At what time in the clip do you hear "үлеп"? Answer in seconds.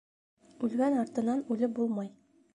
1.57-1.79